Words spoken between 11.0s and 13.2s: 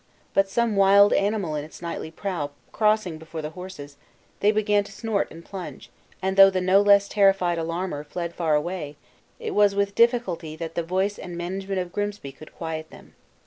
and management of Grimsby could quiet them.